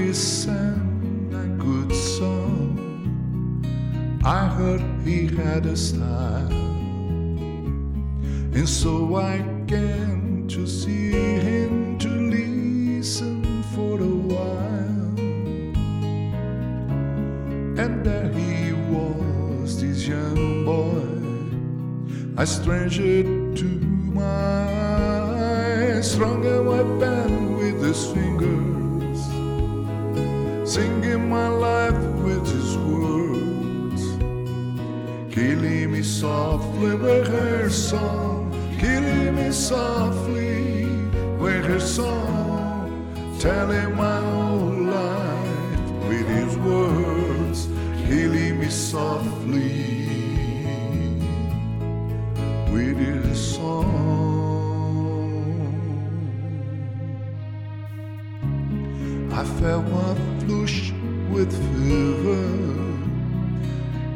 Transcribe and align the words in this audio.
he 0.00 0.12
sang 0.14 1.30
a 1.34 1.46
good 1.62 1.94
song. 1.94 2.78
I 4.24 4.46
heard 4.46 4.82
he 5.04 5.26
had 5.26 5.66
a 5.66 5.76
style, 5.76 6.50
and 8.56 8.68
so 8.68 9.16
I 9.16 9.44
came 9.66 10.48
to 10.48 10.66
see 10.66 11.10
him 11.12 11.98
to 11.98 12.08
listen 12.08 13.62
for 13.74 14.00
a 14.00 14.14
while. 14.32 15.18
And 17.82 18.04
there 18.04 18.32
he 18.32 18.72
was, 18.94 19.80
this 19.82 20.06
young 20.08 20.64
boy, 20.64 22.42
a 22.42 22.46
stranger 22.46 23.22
to 23.54 23.68
my 24.14 24.60
a 26.02 26.62
weapon 26.62 27.56
with 27.58 27.82
his 27.82 28.06
fingers, 28.12 28.69
singing 30.70 31.28
my 31.28 31.48
life 31.48 32.00
with 32.22 32.46
his 32.46 32.76
words, 32.78 34.02
killing 35.34 35.90
me 35.90 36.00
softly 36.00 36.94
with 36.94 37.26
her 37.26 37.68
song, 37.68 38.52
killing 38.78 39.34
me 39.34 39.50
softly 39.50 40.84
with 41.40 41.64
her 41.64 41.80
song, 41.80 42.88
telling 43.40 43.96
my 43.96 44.20
whole 44.30 44.70
life 44.94 45.90
with 46.08 46.28
his 46.38 46.56
words, 46.58 47.66
killing 48.06 48.60
me 48.60 48.68
softly 48.68 50.06
with 52.72 52.96
I 59.40 59.44
felt 59.58 59.86
one 59.86 60.40
flush 60.40 60.92
with 61.30 61.50
fever, 61.72 62.44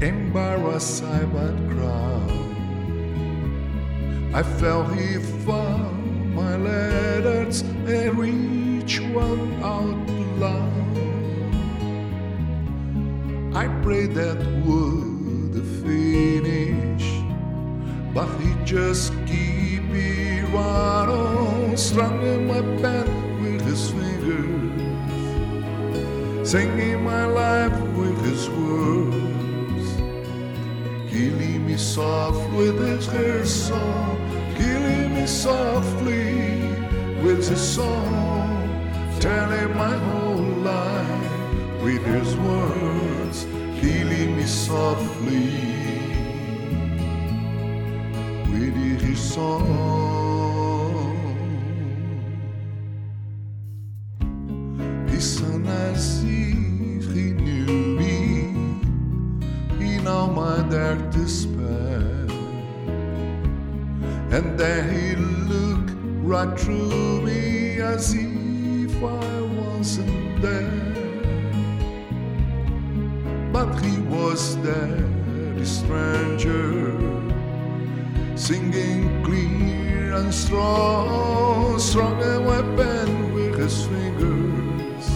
embarrassed 0.00 1.02
I 1.02 1.24
but 1.24 1.56
crowd. 1.70 2.30
I 4.32 4.44
felt 4.44 4.94
he 4.94 5.18
found 5.44 6.36
my 6.36 6.54
letters 6.56 7.62
and 7.62 8.16
reach 8.16 9.00
one 9.00 9.60
out 9.60 10.08
loud. 10.38 10.94
I 13.56 13.66
prayed 13.82 14.14
that 14.14 14.38
would 14.64 15.66
finish, 15.82 17.06
but 18.14 18.28
he 18.38 18.54
just 18.64 19.12
keep 19.26 19.82
it 19.90 20.44
right 20.54 21.08
on, 21.08 21.76
in 22.22 22.46
my 22.46 22.60
pen 22.80 23.08
with 23.42 23.62
his 23.66 23.90
fingers, 23.90 24.57
singing 26.48 27.04
my 27.04 27.26
life 27.26 27.78
with 27.94 28.18
his 28.24 28.48
words, 28.48 29.86
killing 31.12 31.66
me 31.66 31.76
soft 31.76 32.50
with 32.54 32.78
his 32.80 33.06
hair 33.06 33.44
song, 33.44 34.16
killing 34.56 35.14
me 35.14 35.26
softly 35.26 36.62
with 37.22 37.46
his 37.46 37.60
song, 37.60 38.48
telling 39.20 39.76
my 39.76 39.94
whole 40.08 40.50
life 40.64 41.82
with 41.82 42.02
his 42.06 42.34
words, 42.36 43.44
killing 43.82 44.34
me 44.34 44.44
softly 44.44 45.50
with 48.50 49.02
his 49.02 49.20
song. 49.20 50.07
He 60.08 60.14
know 60.14 60.26
my 60.26 60.62
dark 60.70 61.10
despair, 61.10 62.00
and 64.36 64.58
then 64.58 64.82
he 64.94 65.16
looked 65.52 65.92
right 66.22 66.58
through 66.58 67.20
me 67.22 67.80
as 67.80 68.14
if 68.14 68.96
I 69.02 69.40
wasn't 69.60 70.40
there. 70.40 70.70
But 73.52 73.74
he 73.84 74.00
was 74.02 74.56
there, 74.62 75.08
the 75.56 75.66
stranger, 75.66 76.92
singing 78.34 79.22
clear 79.24 80.14
and 80.14 80.32
strong, 80.32 81.78
strong 81.78 82.22
and 82.22 82.46
weapon 82.46 83.34
with 83.34 83.58
his 83.58 83.86
fingers, 83.86 85.06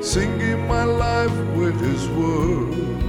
singing 0.00 0.66
my 0.66 0.84
life 0.84 1.36
with 1.54 1.78
his 1.80 2.08
words, 2.10 3.07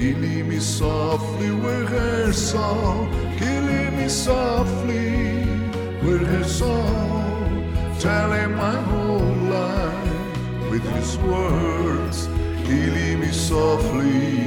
killing 0.00 0.48
me 0.48 0.58
softly 0.58 1.50
with 1.50 1.86
her 1.90 2.32
song, 2.32 3.12
killing 3.36 3.94
me 3.98 4.08
softly 4.08 5.44
with 6.02 6.26
her 6.26 6.42
song, 6.42 7.70
telling 7.98 8.56
my 8.56 8.76
whole 8.90 9.36
life 9.58 10.70
with 10.70 10.82
his 10.94 11.18
words, 11.18 12.28
killing 12.64 13.20
me 13.20 13.30
softly 13.30 14.40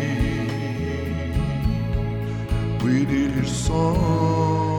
with 2.84 3.10
his 3.10 3.56
song. 3.56 4.73